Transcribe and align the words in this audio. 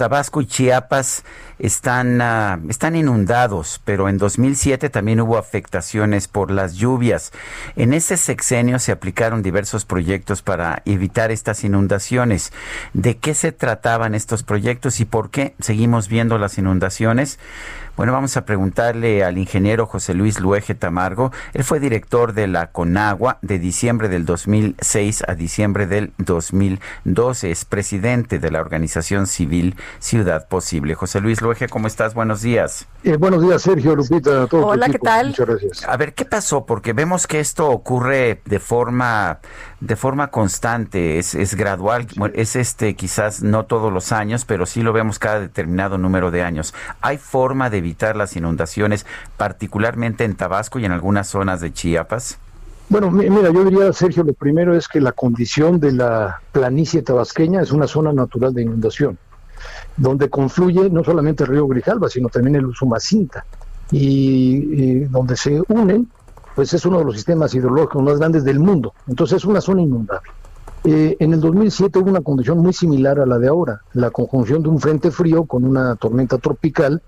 Tabasco 0.00 0.40
y 0.40 0.46
Chiapas 0.46 1.24
están, 1.58 2.22
uh, 2.22 2.70
están 2.70 2.96
inundados, 2.96 3.82
pero 3.84 4.08
en 4.08 4.16
2007 4.16 4.88
también 4.88 5.20
hubo 5.20 5.36
afectaciones 5.36 6.26
por 6.26 6.50
las 6.50 6.76
lluvias. 6.76 7.32
En 7.76 7.92
ese 7.92 8.16
sexenio 8.16 8.78
se 8.78 8.92
aplicaron 8.92 9.42
diversos 9.42 9.84
proyectos 9.84 10.40
para 10.40 10.80
evitar 10.86 11.30
estas 11.30 11.64
inundaciones. 11.64 12.50
¿De 12.94 13.18
qué 13.18 13.34
se 13.34 13.52
trataban 13.52 14.14
estos 14.14 14.42
proyectos 14.42 15.00
y 15.00 15.04
por 15.04 15.28
qué 15.28 15.54
seguimos 15.60 16.08
viendo 16.08 16.38
las 16.38 16.56
inundaciones? 16.56 17.38
Bueno, 18.00 18.14
vamos 18.14 18.34
a 18.38 18.46
preguntarle 18.46 19.24
al 19.24 19.36
ingeniero 19.36 19.84
José 19.84 20.14
Luis 20.14 20.40
Luege 20.40 20.74
Tamargo. 20.74 21.32
Él 21.52 21.64
fue 21.64 21.80
director 21.80 22.32
de 22.32 22.46
la 22.46 22.68
Conagua 22.68 23.38
de 23.42 23.58
diciembre 23.58 24.08
del 24.08 24.24
2006 24.24 25.24
a 25.28 25.34
diciembre 25.34 25.86
del 25.86 26.14
2012. 26.16 27.50
Es 27.50 27.66
presidente 27.66 28.38
de 28.38 28.50
la 28.50 28.62
organización 28.62 29.26
civil 29.26 29.76
Ciudad 29.98 30.48
Posible. 30.48 30.94
José 30.94 31.20
Luis 31.20 31.42
Luege, 31.42 31.68
¿cómo 31.68 31.88
estás? 31.88 32.14
Buenos 32.14 32.40
días. 32.40 32.86
Eh, 33.04 33.18
buenos 33.18 33.42
días, 33.42 33.60
Sergio, 33.60 33.94
Lupita, 33.94 34.44
a 34.44 34.46
todos. 34.46 34.64
Hola, 34.64 34.88
¿qué 34.88 34.98
tal? 34.98 35.26
Muchas 35.26 35.46
gracias. 35.46 35.84
A 35.86 35.98
ver, 35.98 36.14
¿qué 36.14 36.24
pasó? 36.24 36.64
Porque 36.64 36.94
vemos 36.94 37.26
que 37.26 37.38
esto 37.38 37.68
ocurre 37.68 38.40
de 38.46 38.60
forma 38.60 39.40
de 39.80 39.96
forma 39.96 40.28
constante, 40.28 41.18
es, 41.18 41.34
es 41.34 41.54
gradual, 41.54 42.06
es 42.34 42.54
este 42.54 42.94
quizás 42.96 43.42
no 43.42 43.64
todos 43.64 43.90
los 43.90 44.12
años, 44.12 44.44
pero 44.44 44.66
sí 44.66 44.82
lo 44.82 44.92
vemos 44.92 45.18
cada 45.18 45.40
determinado 45.40 45.96
número 45.96 46.30
de 46.30 46.42
años. 46.42 46.74
¿Hay 47.00 47.16
forma 47.16 47.70
de 47.70 47.80
evitar 47.90 48.16
las 48.16 48.36
inundaciones, 48.36 49.04
particularmente 49.36 50.24
en 50.24 50.36
Tabasco 50.36 50.78
y 50.78 50.84
en 50.84 50.92
algunas 50.92 51.26
zonas 51.28 51.60
de 51.60 51.72
Chiapas? 51.72 52.38
Bueno, 52.88 53.10
mira, 53.10 53.50
yo 53.50 53.64
diría, 53.64 53.92
Sergio, 53.92 54.24
lo 54.24 54.32
primero 54.32 54.76
es 54.76 54.88
que 54.88 55.00
la 55.00 55.12
condición 55.12 55.78
de 55.78 55.92
la 55.92 56.40
planicie 56.52 57.02
tabasqueña 57.02 57.62
es 57.62 57.70
una 57.70 57.86
zona 57.86 58.12
natural 58.12 58.52
de 58.52 58.62
inundación, 58.62 59.18
donde 59.96 60.28
confluye 60.28 60.90
no 60.90 61.04
solamente 61.04 61.44
el 61.44 61.50
río 61.50 61.68
Grijalba, 61.68 62.08
sino 62.08 62.28
también 62.28 62.56
el 62.56 62.66
Usumacinta, 62.66 63.44
y, 63.92 64.82
y 64.82 65.04
donde 65.04 65.36
se 65.36 65.60
unen 65.68 66.08
pues 66.54 66.74
es 66.74 66.84
uno 66.84 66.98
de 66.98 67.04
los 67.04 67.14
sistemas 67.14 67.54
hidrológicos 67.54 68.02
más 68.02 68.18
grandes 68.18 68.44
del 68.44 68.58
mundo. 68.58 68.92
Entonces 69.06 69.38
es 69.38 69.44
una 69.44 69.60
zona 69.60 69.82
inundable. 69.82 70.30
Eh, 70.84 71.16
en 71.18 71.34
el 71.34 71.40
2007 71.40 71.98
hubo 71.98 72.10
una 72.10 72.22
condición 72.22 72.58
muy 72.58 72.72
similar 72.72 73.20
a 73.20 73.26
la 73.26 73.38
de 73.38 73.48
ahora, 73.48 73.82
la 73.92 74.10
conjunción 74.10 74.62
de 74.62 74.70
un 74.70 74.80
frente 74.80 75.10
frío 75.10 75.44
con 75.44 75.64
una 75.64 75.94
tormenta 75.96 76.38
tropical 76.38 77.02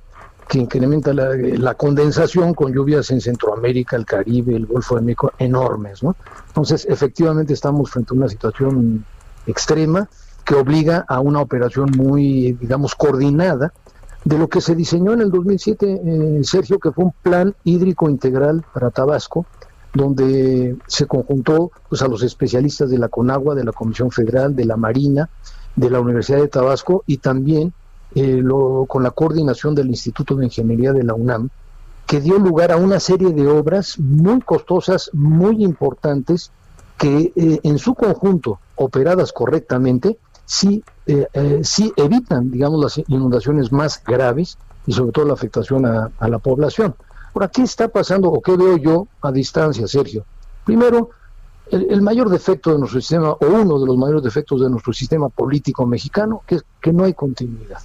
que 0.49 0.59
incrementa 0.59 1.13
la, 1.13 1.31
la, 1.35 1.75
condensación 1.75 2.55
con 2.55 2.73
lluvias 2.73 3.11
en 3.11 3.21
Centroamérica, 3.21 3.97
el 3.97 4.05
Caribe, 4.05 4.55
el 4.55 4.67
Golfo 4.67 4.97
de 4.97 5.03
México 5.03 5.33
enormes. 5.39 6.03
¿no? 6.03 6.17
Entonces, 6.49 6.87
efectivamente 6.89 7.53
estamos 7.55 7.91
frente 7.91 8.13
a 8.13 8.17
una 8.17 8.29
situación 8.29 9.05
extrema 9.47 10.09
que 10.45 10.55
obliga 10.55 11.05
a 11.09 11.21
una 11.21 11.41
operación 11.41 11.91
muy, 11.97 12.53
digamos, 12.53 12.95
coordinada 12.95 13.73
de 14.25 14.39
lo 14.39 14.49
que 14.49 14.61
se 14.61 14.75
diseñó 14.75 15.13
en 15.13 15.21
el 15.21 15.31
2007, 15.31 16.01
eh, 16.05 16.41
Sergio, 16.45 16.79
que 16.79 16.93
fue 16.93 17.05
un 17.05 17.15
plan 17.23 17.55
hídrico 17.65 18.09
integral 18.09 18.65
para 18.73 18.91
Tabasco, 18.91 19.47
donde 19.95 20.77
se 20.87 21.07
conjuntó 21.07 21.71
pues, 21.89 22.03
a 22.03 22.09
los 22.09 22.23
especialistas 22.23 22.91
de 22.91 22.99
la 22.99 23.09
CONAGUA, 23.09 23.55
de 23.55 23.65
la 23.65 23.73
Comisión 23.73 24.11
Federal, 24.11 24.55
de 24.55 24.65
la 24.65 24.77
Marina, 24.77 25.29
de 25.77 25.91
la 25.91 26.01
Universidad 26.01 26.39
de 26.39 26.49
Tabasco 26.49 27.03
y 27.07 27.19
también 27.19 27.73
eh, 28.15 28.41
lo, 28.43 28.87
con 28.87 29.03
la 29.03 29.11
coordinación 29.11 29.75
del 29.75 29.89
Instituto 29.89 30.35
de 30.35 30.47
Ingeniería 30.47 30.93
de 30.93 31.05
la 31.05 31.15
UNAM, 31.15 31.49
que 32.07 32.21
dio 32.21 32.39
lugar 32.39 32.73
a 32.73 32.77
una 32.77 33.01
serie 33.01 33.31
de 33.33 33.47
obras 33.47 33.99
muy 33.99 34.41
costosas, 34.41 35.11
muy 35.13 35.65
importantes, 35.65 36.51
que 36.99 37.33
eh, 37.35 37.61
en 37.63 37.79
su 37.79 37.95
conjunto, 37.95 38.59
operadas 38.77 39.33
correctamente, 39.33 40.19
sí, 40.45 40.85
eh, 41.07 41.27
eh, 41.33 41.61
sí 41.63 41.93
evitan, 41.97 42.51
digamos, 42.51 42.83
las 42.83 43.09
inundaciones 43.09 43.73
más 43.73 44.03
graves 44.05 44.59
y 44.87 44.93
sobre 44.93 45.13
todo 45.13 45.25
la 45.25 45.33
afectación 45.35 45.87
a, 45.87 46.29
la 46.29 46.39
población. 46.39 46.95
Ahora, 47.35 47.49
¿qué 47.49 47.63
está 47.63 47.89
pasando 47.89 48.31
o 48.31 48.43
qué 48.43 48.57
veo 48.57 48.77
yo 48.77 49.09
a 49.23 49.33
distancia, 49.33 49.87
Sergio? 49.87 50.25
Primero, 50.65 51.11
el, 51.71 52.03
mayor 52.03 52.29
defecto 52.29 52.73
de 52.73 52.79
nuestro 52.79 53.01
sistema, 53.01 53.31
o 53.31 53.47
uno 53.47 53.81
de 53.81 53.87
los 53.87 53.97
mayores 53.97 54.23
defectos 54.23 54.61
de 54.61 54.69
nuestro 54.69 54.93
sistema 54.93 55.31
político 55.31 55.87
mexicano, 55.87 56.43
que 56.47 56.57
es 56.57 56.65
que 56.81 56.93
no 56.93 57.05
hay 57.05 57.15
continuidad. 57.15 57.79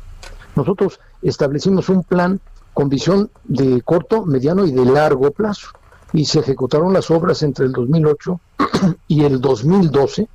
Nosotros 0.58 1.00
establecimos 1.22 1.88
un 1.88 2.02
plan 2.02 2.42
con 2.74 2.90
visión 2.90 3.30
de 3.44 3.80
corto, 3.84 4.26
mediano 4.26 4.66
y 4.66 4.72
de 4.72 4.86
largo 4.86 5.30
plazo, 5.30 5.68
y 6.14 6.26
se 6.26 6.40
ejecutaron 6.40 6.94
las 6.94 7.12
obras 7.12 7.44
entre 7.44 7.68
el 7.68 7.72
2008 7.74 8.40
y 9.08 9.24
el 9.24 9.40
2012, 9.40 10.28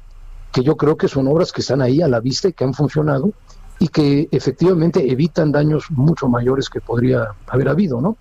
que 0.53 0.63
yo 0.63 0.77
creo 0.77 0.97
que 0.97 1.09
son 1.09 1.27
obras 1.27 1.51
que 1.51 1.61
están 1.61 1.83
ahí 1.83 2.03
a 2.03 2.07
la 2.07 2.21
vista 2.21 2.47
y 2.47 2.53
que 2.53 2.63
han 2.63 2.73
funcionado 2.73 3.33
y 3.81 3.89
que 3.89 4.29
efectivamente 4.31 5.11
evitan 5.11 5.51
daños 5.51 5.91
mucho 5.91 6.29
mayores 6.29 6.71
que 6.71 6.81
podría 6.81 7.35
haber 7.49 7.69
habido, 7.69 8.01
¿no? 8.01 8.17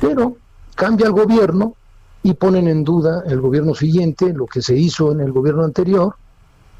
Pero 0.00 0.36
cambia 0.76 1.06
el 1.06 1.12
gobierno 1.12 1.74
y 2.22 2.34
ponen 2.34 2.68
en 2.68 2.84
duda 2.84 3.24
el 3.26 3.40
gobierno 3.40 3.74
siguiente, 3.74 4.32
lo 4.32 4.46
que 4.46 4.62
se 4.62 4.76
hizo 4.76 5.10
en 5.10 5.20
el 5.20 5.32
gobierno 5.32 5.64
anterior, 5.64 6.14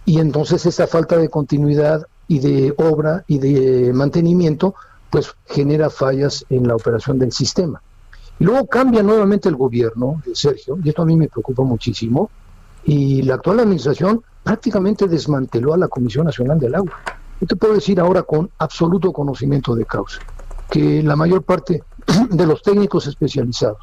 y 0.04 0.20
entonces 0.20 0.64
esta 0.64 0.86
falta 0.86 1.16
de 1.16 1.28
continuidad 1.28 2.06
y 2.28 2.38
de 2.38 2.74
obra 2.78 3.24
y 3.26 3.38
de 3.38 3.92
mantenimiento, 3.92 4.74
pues 5.10 5.34
genera 5.46 5.90
fallas 5.90 6.44
en 6.50 6.66
la 6.66 6.74
operación 6.74 7.18
del 7.18 7.32
sistema. 7.32 7.80
Y 8.38 8.44
luego 8.44 8.66
cambia 8.66 9.02
nuevamente 9.02 9.48
el 9.48 9.56
gobierno, 9.56 10.22
Sergio, 10.32 10.78
y 10.82 10.88
esto 10.88 11.02
a 11.02 11.06
mí 11.06 11.16
me 11.16 11.28
preocupa 11.28 11.62
muchísimo, 11.62 12.30
y 12.84 13.22
la 13.22 13.34
actual 13.34 13.60
administración 13.60 14.22
prácticamente 14.42 15.06
desmanteló 15.06 15.72
a 15.74 15.78
la 15.78 15.88
Comisión 15.88 16.26
Nacional 16.26 16.58
del 16.58 16.74
Agua. 16.74 16.94
Yo 17.40 17.46
te 17.46 17.56
puedo 17.56 17.74
decir 17.74 18.00
ahora 18.00 18.22
con 18.22 18.50
absoluto 18.58 19.12
conocimiento 19.12 19.74
de 19.74 19.84
causa 19.84 20.20
que 20.70 21.02
la 21.02 21.16
mayor 21.16 21.42
parte 21.42 21.82
de 22.30 22.46
los 22.46 22.62
técnicos 22.62 23.06
especializados 23.06 23.78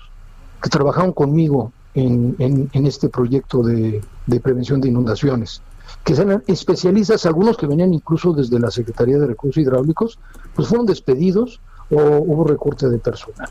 que 0.61 0.69
trabajaron 0.69 1.13
conmigo 1.13 1.71
en, 1.93 2.69
en, 2.71 2.85
este 2.85 3.09
proyecto 3.09 3.61
de, 3.63 4.01
prevención 4.41 4.79
de 4.81 4.89
inundaciones, 4.89 5.61
que 6.03 6.13
eran 6.13 6.43
especialistas, 6.47 7.25
algunos 7.25 7.57
que 7.57 7.67
venían 7.67 7.93
incluso 7.93 8.33
desde 8.33 8.59
la 8.59 8.71
Secretaría 8.71 9.19
de 9.19 9.27
Recursos 9.27 9.61
Hidráulicos, 9.61 10.19
pues 10.55 10.67
fueron 10.67 10.85
despedidos 10.85 11.59
o 11.89 11.99
hubo 11.99 12.43
recorte 12.45 12.89
de 12.89 12.97
personal. 12.97 13.49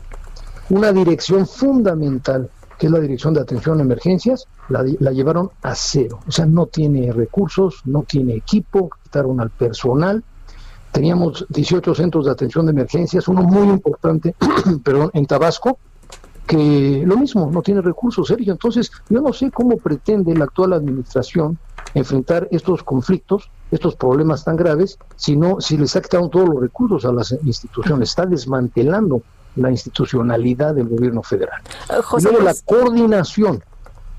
Una 0.69 0.91
dirección 0.91 1.45
fundamental 1.45 2.49
que 2.81 2.87
es 2.87 2.91
la 2.91 2.99
Dirección 2.99 3.35
de 3.35 3.41
Atención 3.41 3.77
a 3.77 3.83
Emergencias, 3.83 4.47
la, 4.69 4.83
la, 4.99 5.11
llevaron 5.11 5.51
a 5.61 5.75
cero. 5.75 6.19
O 6.27 6.31
sea, 6.31 6.47
no 6.47 6.65
tiene 6.65 7.13
recursos, 7.13 7.81
no 7.85 8.01
tiene 8.01 8.33
equipo, 8.33 8.89
quitaron 9.03 9.39
al 9.39 9.51
personal. 9.51 10.23
Teníamos 10.91 11.45
18 11.49 11.93
centros 11.93 12.25
de 12.25 12.31
atención 12.31 12.65
de 12.65 12.71
emergencias, 12.71 13.27
uno 13.27 13.43
muy 13.43 13.69
importante, 13.69 14.33
perdón, 14.83 15.11
en 15.13 15.27
Tabasco, 15.27 15.77
que 16.47 17.03
lo 17.05 17.17
mismo, 17.17 17.49
no 17.51 17.61
tiene 17.61 17.81
recursos, 17.81 18.27
Sergio. 18.27 18.51
Entonces, 18.51 18.91
yo 19.09 19.21
no 19.21 19.31
sé 19.33 19.51
cómo 19.51 19.77
pretende 19.77 20.35
la 20.35 20.45
actual 20.45 20.73
administración 20.73 21.57
enfrentar 21.93 22.47
estos 22.51 22.83
conflictos, 22.83 23.49
estos 23.71 23.95
problemas 23.95 24.43
tan 24.43 24.55
graves, 24.55 24.97
si 25.15 25.35
no, 25.35 25.61
si 25.61 25.77
le 25.77 25.85
está 25.85 26.01
quitando 26.01 26.29
todos 26.29 26.49
los 26.49 26.61
recursos 26.61 27.05
a 27.05 27.11
las 27.11 27.31
instituciones, 27.43 28.09
está 28.09 28.25
desmantelando 28.25 29.21
la 29.55 29.71
institucionalidad 29.71 30.75
del 30.75 30.87
gobierno 30.87 31.23
federal. 31.23 31.61
José 32.03 32.29
y 32.29 32.31
luego 32.31 32.45
la 32.45 32.55
coordinación 32.65 33.63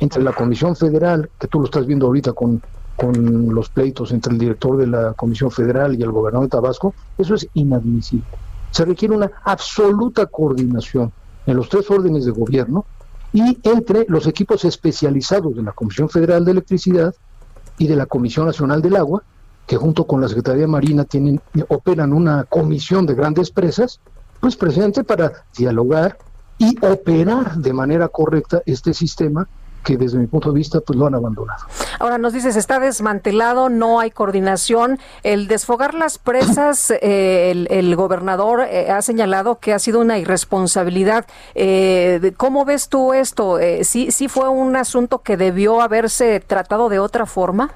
entre 0.00 0.22
la 0.22 0.32
Comisión 0.32 0.75
Federal, 0.75 1.30
que 1.38 1.46
tú 1.46 1.60
lo 1.60 1.66
estás 1.66 1.86
viendo 1.86 2.06
ahorita 2.06 2.32
con, 2.32 2.60
con 2.96 3.54
los 3.54 3.68
pleitos 3.68 4.10
entre 4.12 4.32
el 4.32 4.38
director 4.38 4.76
de 4.76 4.86
la 4.86 5.12
Comisión 5.14 5.50
Federal 5.50 5.94
y 5.94 6.02
el 6.02 6.10
gobernador 6.10 6.46
de 6.46 6.50
Tabasco, 6.50 6.94
eso 7.16 7.34
es 7.34 7.46
inadmisible. 7.54 8.26
Se 8.70 8.84
requiere 8.84 9.14
una 9.14 9.30
absoluta 9.44 10.26
coordinación 10.26 11.12
en 11.46 11.56
los 11.56 11.68
tres 11.68 11.90
órdenes 11.90 12.24
de 12.24 12.30
gobierno 12.30 12.84
y 13.32 13.58
entre 13.62 14.04
los 14.08 14.26
equipos 14.26 14.64
especializados 14.64 15.56
de 15.56 15.62
la 15.62 15.72
Comisión 15.72 16.08
Federal 16.08 16.44
de 16.44 16.52
Electricidad 16.52 17.14
y 17.78 17.86
de 17.86 17.96
la 17.96 18.06
Comisión 18.06 18.46
Nacional 18.46 18.82
del 18.82 18.96
Agua, 18.96 19.22
que 19.66 19.76
junto 19.76 20.06
con 20.06 20.20
la 20.20 20.28
Secretaría 20.28 20.66
Marina 20.66 21.04
tienen, 21.04 21.40
operan 21.68 22.12
una 22.12 22.44
comisión 22.44 23.06
de 23.06 23.14
grandes 23.14 23.50
presas 23.50 24.00
pues 24.40 24.56
presidente 24.56 25.04
para 25.04 25.44
dialogar 25.56 26.18
y 26.58 26.76
operar 26.84 27.56
de 27.56 27.72
manera 27.72 28.08
correcta 28.08 28.60
este 28.66 28.92
sistema 28.92 29.48
que 29.82 29.96
desde 29.96 30.19
mi 30.19 30.26
punto 30.26 30.52
de 30.52 30.58
vista 30.58 30.81
pues 30.81 30.99
lo 30.99 31.06
han 31.06 31.14
abandonado. 31.14 31.64
Ahora 31.99 32.19
nos 32.19 32.32
dices, 32.32 32.56
está 32.56 32.81
desmantelado, 32.81 33.69
no 33.69 34.00
hay 34.00 34.11
coordinación. 34.11 34.99
El 35.23 35.49
desfogar 35.49 35.94
las 35.94 36.19
presas, 36.19 36.90
eh, 37.02 37.67
el, 37.69 37.96
gobernador 37.96 38.61
eh, 38.61 38.90
ha 38.90 39.02
señalado 39.02 39.58
que 39.58 39.73
ha 39.73 39.79
sido 39.79 40.00
una 40.00 40.19
irresponsabilidad. 40.19 41.26
Eh, 41.55 42.32
¿Cómo 42.37 42.64
ves 42.64 42.88
tú 42.88 43.12
esto? 43.12 43.58
¿sí, 43.82 44.11
¿Sí 44.11 44.29
fue 44.29 44.49
un 44.49 44.76
asunto 44.76 45.23
que 45.23 45.37
debió 45.37 45.81
haberse 45.81 46.40
tratado 46.40 46.88
de 46.88 46.99
otra 46.99 47.26
forma? 47.26 47.70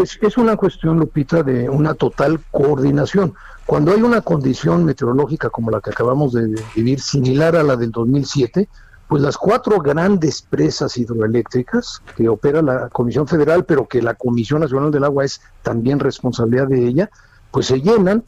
Es, 0.00 0.18
es 0.20 0.36
una 0.36 0.56
cuestión, 0.56 0.98
Lupita, 0.98 1.42
de 1.42 1.68
una 1.68 1.94
total 1.94 2.40
coordinación. 2.50 3.34
Cuando 3.66 3.92
hay 3.92 4.02
una 4.02 4.20
condición 4.20 4.84
meteorológica 4.84 5.48
como 5.48 5.70
la 5.70 5.80
que 5.80 5.90
acabamos 5.90 6.32
de 6.32 6.62
vivir, 6.74 7.00
similar 7.00 7.56
a 7.56 7.62
la 7.62 7.76
del 7.76 7.90
2007, 7.90 8.68
pues 9.14 9.22
las 9.22 9.38
cuatro 9.38 9.78
grandes 9.78 10.42
presas 10.42 10.96
hidroeléctricas 10.96 12.02
que 12.16 12.28
opera 12.28 12.60
la 12.62 12.88
Comisión 12.88 13.28
Federal, 13.28 13.64
pero 13.64 13.86
que 13.86 14.02
la 14.02 14.14
Comisión 14.14 14.62
Nacional 14.62 14.90
del 14.90 15.04
Agua 15.04 15.24
es 15.24 15.40
también 15.62 16.00
responsabilidad 16.00 16.66
de 16.66 16.84
ella, 16.84 17.10
pues 17.52 17.66
se 17.66 17.80
llenan 17.80 18.24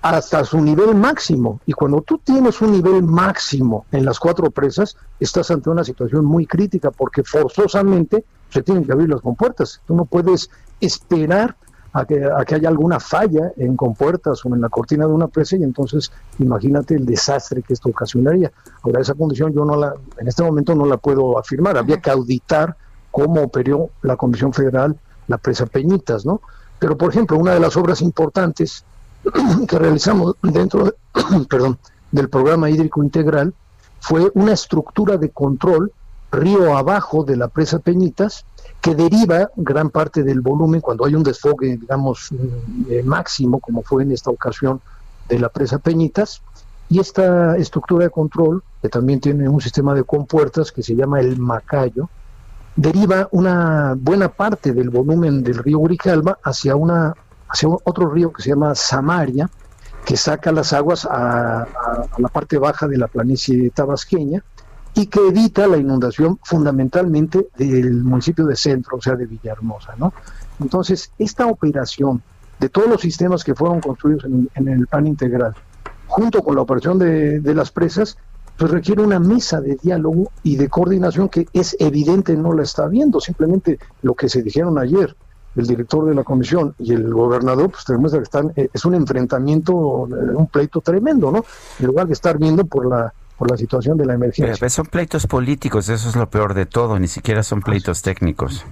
hasta 0.00 0.42
su 0.46 0.58
nivel 0.62 0.94
máximo. 0.94 1.60
Y 1.66 1.74
cuando 1.74 2.00
tú 2.00 2.16
tienes 2.16 2.62
un 2.62 2.72
nivel 2.72 3.02
máximo 3.02 3.84
en 3.92 4.06
las 4.06 4.18
cuatro 4.18 4.50
presas, 4.50 4.96
estás 5.20 5.50
ante 5.50 5.68
una 5.68 5.84
situación 5.84 6.24
muy 6.24 6.46
crítica 6.46 6.90
porque 6.90 7.22
forzosamente 7.24 8.24
se 8.48 8.62
tienen 8.62 8.86
que 8.86 8.92
abrir 8.92 9.10
las 9.10 9.20
compuertas. 9.20 9.82
Tú 9.86 9.94
no 9.94 10.06
puedes 10.06 10.48
esperar 10.80 11.56
a 11.92 12.04
que, 12.06 12.54
haya 12.54 12.68
alguna 12.68 12.98
falla 12.98 13.52
en 13.56 13.76
compuertas 13.76 14.44
o 14.44 14.54
en 14.54 14.60
la 14.60 14.68
cortina 14.68 15.06
de 15.06 15.12
una 15.12 15.28
presa 15.28 15.56
y 15.56 15.62
entonces 15.62 16.10
imagínate 16.38 16.94
el 16.94 17.04
desastre 17.04 17.62
que 17.62 17.74
esto 17.74 17.90
ocasionaría. 17.90 18.50
Ahora 18.82 19.00
esa 19.00 19.14
condición 19.14 19.52
yo 19.52 19.64
no 19.64 19.76
la, 19.76 19.94
en 20.18 20.28
este 20.28 20.42
momento 20.42 20.74
no 20.74 20.86
la 20.86 20.96
puedo 20.96 21.38
afirmar, 21.38 21.76
había 21.76 22.00
que 22.00 22.10
auditar 22.10 22.76
cómo 23.10 23.42
operó 23.42 23.90
la 24.02 24.16
Comisión 24.16 24.52
Federal 24.52 24.96
la 25.28 25.38
presa 25.38 25.66
Peñitas, 25.66 26.24
¿no? 26.24 26.40
Pero 26.78 26.96
por 26.96 27.10
ejemplo, 27.10 27.38
una 27.38 27.54
de 27.54 27.60
las 27.60 27.76
obras 27.76 28.00
importantes 28.00 28.84
que 29.68 29.78
realizamos 29.78 30.34
dentro 30.42 30.84
de, 30.84 30.94
perdón, 31.48 31.78
del 32.10 32.28
programa 32.28 32.70
hídrico 32.70 33.02
integral 33.02 33.54
fue 34.00 34.30
una 34.34 34.52
estructura 34.52 35.16
de 35.16 35.30
control 35.30 35.92
río 36.32 36.76
abajo 36.76 37.24
de 37.24 37.36
la 37.36 37.48
presa 37.48 37.78
Peñitas 37.78 38.44
que 38.80 38.94
deriva 38.94 39.50
gran 39.54 39.90
parte 39.90 40.24
del 40.24 40.40
volumen 40.40 40.80
cuando 40.80 41.04
hay 41.04 41.14
un 41.14 41.22
desfogue, 41.22 41.76
digamos, 41.76 42.30
eh, 42.88 43.02
máximo, 43.04 43.60
como 43.60 43.82
fue 43.82 44.02
en 44.02 44.12
esta 44.12 44.30
ocasión 44.30 44.80
de 45.28 45.38
la 45.38 45.48
presa 45.50 45.78
Peñitas, 45.78 46.42
y 46.88 46.98
esta 46.98 47.56
estructura 47.56 48.04
de 48.04 48.10
control, 48.10 48.62
que 48.80 48.88
también 48.88 49.20
tiene 49.20 49.48
un 49.48 49.60
sistema 49.60 49.94
de 49.94 50.02
compuertas 50.02 50.72
que 50.72 50.82
se 50.82 50.96
llama 50.96 51.20
el 51.20 51.38
Macayo, 51.38 52.08
deriva 52.74 53.28
una 53.30 53.94
buena 53.96 54.28
parte 54.28 54.72
del 54.72 54.90
volumen 54.90 55.42
del 55.42 55.58
río 55.58 55.80
Grijalba 55.80 56.38
hacia, 56.42 56.74
una, 56.74 57.14
hacia 57.48 57.68
otro 57.68 58.10
río 58.10 58.32
que 58.32 58.42
se 58.42 58.50
llama 58.50 58.74
Samaria, 58.74 59.48
que 60.04 60.16
saca 60.16 60.50
las 60.50 60.72
aguas 60.72 61.06
a 61.08 61.66
la 62.18 62.28
parte 62.28 62.58
baja 62.58 62.88
de 62.88 62.98
la 62.98 63.06
planicie 63.06 63.70
tabasqueña, 63.70 64.42
y 64.94 65.06
que 65.06 65.26
evita 65.26 65.66
la 65.66 65.78
inundación 65.78 66.38
fundamentalmente 66.42 67.48
del 67.56 68.04
municipio 68.04 68.44
de 68.46 68.56
Centro, 68.56 68.98
o 68.98 69.00
sea, 69.00 69.16
de 69.16 69.26
Villahermosa, 69.26 69.94
¿no? 69.96 70.12
Entonces, 70.60 71.12
esta 71.18 71.46
operación 71.46 72.22
de 72.60 72.68
todos 72.68 72.88
los 72.88 73.00
sistemas 73.00 73.42
que 73.42 73.54
fueron 73.54 73.80
construidos 73.80 74.24
en, 74.24 74.68
el 74.68 74.86
plan 74.86 75.06
integral, 75.06 75.54
junto 76.06 76.42
con 76.42 76.54
la 76.54 76.62
operación 76.62 76.98
de, 76.98 77.54
las 77.54 77.70
presas, 77.72 78.18
pues 78.56 78.70
requiere 78.70 79.02
una 79.02 79.18
mesa 79.18 79.60
de 79.60 79.76
diálogo 79.82 80.30
y 80.42 80.56
de 80.56 80.68
coordinación 80.68 81.28
que 81.28 81.48
es 81.52 81.74
evidente 81.80 82.36
no 82.36 82.52
la 82.52 82.62
está 82.62 82.86
viendo, 82.86 83.18
simplemente 83.18 83.78
lo 84.02 84.14
que 84.14 84.28
se 84.28 84.42
dijeron 84.42 84.78
ayer, 84.78 85.16
el 85.56 85.66
director 85.66 86.06
de 86.06 86.14
la 86.14 86.22
comisión 86.22 86.74
y 86.78 86.92
el 86.92 87.12
gobernador, 87.12 87.70
pues 87.70 87.84
te 87.84 87.94
demuestra 87.94 88.20
que 88.20 88.24
están, 88.24 88.52
eh, 88.56 88.68
es 88.72 88.84
un 88.84 88.94
enfrentamiento, 88.94 90.06
eh, 90.06 90.34
un 90.34 90.46
pleito 90.46 90.80
tremendo, 90.80 91.32
¿no? 91.32 91.44
En 91.78 91.86
lugar 91.86 92.06
de 92.06 92.12
estar 92.12 92.38
viendo 92.38 92.64
por 92.64 92.86
la 92.86 93.12
por 93.42 93.50
la 93.50 93.56
situación 93.56 93.98
de 93.98 94.06
la 94.06 94.14
emergencia. 94.14 94.54
Pero 94.56 94.70
son 94.70 94.86
pleitos 94.86 95.26
políticos, 95.26 95.88
eso 95.88 96.08
es 96.08 96.14
lo 96.14 96.30
peor 96.30 96.54
de 96.54 96.64
todo, 96.64 96.96
ni 97.00 97.08
siquiera 97.08 97.42
son 97.42 97.60
pleitos 97.60 98.00
técnicos. 98.00 98.64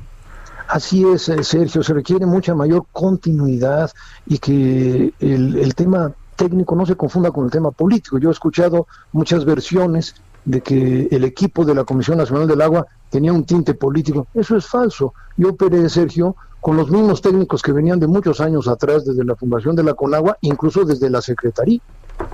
Así 0.69 1.05
es, 1.05 1.29
eh, 1.29 1.43
Sergio, 1.43 1.83
se 1.83 1.93
requiere 1.93 2.25
mucha 2.25 2.55
mayor 2.55 2.85
continuidad 2.93 3.91
y 4.29 4.39
que 4.39 5.13
el, 5.19 5.59
el 5.59 5.75
tema 5.75 6.13
técnico 6.37 6.77
no 6.77 6.87
se 6.87 6.95
confunda 6.95 7.33
con 7.33 7.47
el 7.47 7.51
tema 7.51 7.73
político. 7.73 8.19
Yo 8.19 8.29
he 8.29 8.33
escuchado 8.33 8.87
muchas 9.11 9.45
versiones 9.45 10.15
de 10.45 10.61
que 10.61 11.09
el 11.11 11.25
equipo 11.25 11.65
de 11.65 11.75
la 11.75 11.85
Comisión 11.85 12.19
Nacional 12.19 12.49
del 12.49 12.63
Agua 12.63 12.87
tenía 13.11 13.33
un 13.33 13.45
tinte 13.45 13.75
político. 13.75 14.27
Eso 14.35 14.57
es 14.57 14.67
falso. 14.67 15.15
Yo 15.37 15.51
operé, 15.51 15.89
Sergio, 15.89 16.37
con 16.61 16.77
los 16.77 16.91
mismos 16.91 17.23
técnicos 17.23 17.63
que 17.63 17.73
venían 17.73 17.99
de 17.99 18.07
muchos 18.07 18.41
años 18.41 18.69
atrás, 18.69 19.05
desde 19.05 19.25
la 19.25 19.35
fundación 19.35 19.75
de 19.77 19.83
la 19.83 19.95
Conagua, 19.95 20.37
incluso 20.43 20.85
desde 20.85 21.11
la 21.11 21.23
Secretaría 21.23 21.81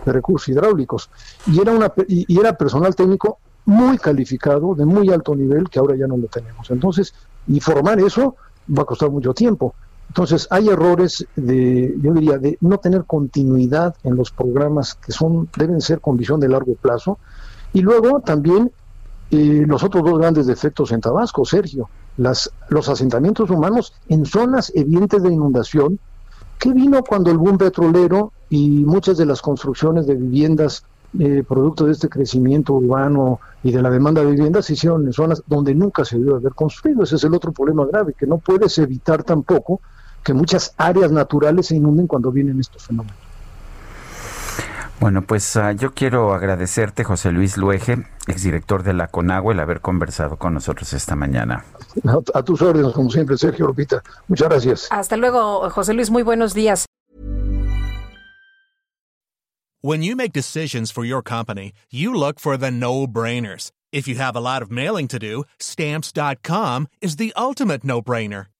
de 0.05 0.13
Recursos 0.13 0.49
Hidráulicos. 0.49 1.11
Y 1.47 1.61
era, 1.61 1.73
una, 1.73 1.93
y, 2.09 2.39
era 2.39 2.57
personal 2.57 2.95
técnico 2.95 3.39
muy 3.65 3.99
calificado, 3.99 4.75
de 4.75 4.85
muy 4.85 5.11
alto 5.11 5.35
nivel, 5.35 5.69
que 5.69 5.79
ahora 5.79 5.97
ya 5.97 6.07
no 6.07 6.17
lo 6.17 6.27
tenemos. 6.27 6.71
Entonces, 6.71 7.15
y 7.49 7.61
formar 7.61 8.01
eso 8.01 8.37
va 8.77 8.83
a 8.83 8.87
costar 8.87 9.11
mucho 9.11 9.33
tiempo. 9.33 9.75
Entonces, 10.09 10.47
hay 10.51 10.69
errores 10.69 11.27
de, 11.35 11.95
yo 12.01 12.13
diría, 12.13 12.39
de 12.39 12.59
no 12.61 12.79
tener 12.79 13.05
continuidad 13.05 13.95
en 14.05 14.17
los 14.17 14.31
programas 14.31 14.95
que 14.95 15.13
son, 15.13 15.49
deben 15.57 15.81
ser 15.81 16.01
con 16.01 16.17
visión 16.17 16.41
de 16.41 16.49
largo 16.49 16.75
plazo. 16.75 17.19
Y 17.77 17.83
luego 17.83 18.21
también 18.21 18.73
eh, 19.31 19.65
los 19.67 19.85
otros 19.85 20.03
dos 20.03 20.19
grandes 20.19 20.47
defectos 20.47 20.93
en 20.93 21.03
Tabasco, 21.03 21.45
Sergio, 21.45 21.91
las, 22.17 22.51
los 22.71 22.89
asentamientos 22.89 23.51
humanos 23.51 23.93
en 24.09 24.25
zonas 24.25 24.73
evidentes 24.75 25.23
de 25.23 25.31
inundación, 25.31 25.99
que 26.59 26.73
vino 26.73 27.05
cuando 27.05 27.31
el 27.31 27.37
boom 27.37 27.59
petrolero 27.59 28.33
y 28.49 28.83
muchas 28.87 29.19
de 29.19 29.27
las 29.27 29.43
construcciones 29.43 30.07
de 30.07 30.15
viviendas 30.15 30.85
eh, 31.19 31.45
producto 31.47 31.85
de 31.85 31.93
este 31.93 32.09
crecimiento 32.09 32.73
urbano 32.73 33.41
y 33.63 33.73
de 33.73 33.83
la 33.83 33.91
demanda 33.91 34.23
de 34.23 34.31
viviendas 34.31 34.65
se 34.65 34.73
hicieron 34.73 35.05
en 35.05 35.13
zonas 35.13 35.43
donde 35.47 35.75
nunca 35.75 36.03
se 36.07 36.17
debió 36.17 36.37
haber 36.37 36.55
construido. 36.55 37.03
Ese 37.03 37.17
es 37.17 37.25
el 37.25 37.35
otro 37.35 37.53
problema 37.53 37.85
grave, 37.85 38.15
que 38.15 38.27
no 38.27 38.39
puedes 38.39 38.79
evitar 38.79 39.23
tampoco 39.23 39.83
que 40.25 40.33
muchas 40.33 40.73
áreas 40.79 41.13
naturales 41.13 41.67
se 41.67 41.77
inunden 41.77 42.07
cuando 42.07 42.33
vienen 42.33 42.59
estos 42.59 42.87
fenómenos. 42.87 43.26
Bueno, 44.99 45.23
pues 45.23 45.55
uh, 45.57 45.73
yo 45.77 45.93
quiero 45.93 46.33
agradecerte, 46.33 47.05
José 47.05 47.31
Luis 47.31 47.59
Luege, 47.59 48.07
exdirector 48.27 48.83
de 48.83 48.95
la 48.95 49.09
CONAGUA, 49.09 49.53
el 49.53 49.61
haber 49.61 49.81
conversado 49.83 50.37
con 50.39 50.55
nosotros 50.55 50.93
esta 50.95 51.15
mañana. 51.15 51.65
A, 52.35 52.43
tus 52.43 52.63
órdenes, 52.63 52.93
como 52.95 53.11
siempre, 53.11 53.37
Sergio 53.37 53.67
Lupita. 53.67 54.03
Muchas 54.29 54.49
gracias. 54.49 54.89
Hasta 54.91 55.17
luego, 55.17 55.69
José 55.71 55.93
Luis. 55.93 56.11
Muy 56.11 56.23
buenos 56.23 56.55
días. 56.55 56.87
When 59.83 60.03
you 60.03 60.17
make 60.17 60.33
decisions 60.33 60.91
for 60.91 61.05
your 61.05 61.23
company, 61.23 61.73
you 61.91 62.13
look 62.13 62.41
for 62.41 62.57
the 62.57 62.71
no-brainers. 62.71 63.71
If 63.93 64.09
you 64.09 64.17
have 64.17 64.35
a 64.35 64.41
lot 64.41 64.63
of 64.63 64.71
mailing 64.71 65.07
to 65.09 65.19
do, 65.19 65.45
stamps.com 65.61 66.89
is 67.01 67.17
the 67.17 67.33
ultimate 67.37 67.85
no-brainer. 67.85 68.47